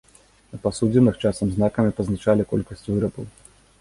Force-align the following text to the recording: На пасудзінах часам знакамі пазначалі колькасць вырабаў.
На 0.53 0.59
пасудзінах 0.63 1.19
часам 1.29 1.47
знакамі 1.57 1.93
пазначалі 1.99 2.49
колькасць 2.55 2.87
вырабаў. 2.93 3.25